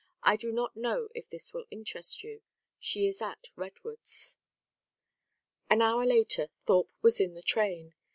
[0.23, 2.41] I do not know if this will interest you.
[2.79, 4.35] She is at Redwoods."
[5.69, 7.93] An hour later Thorpe was in the train.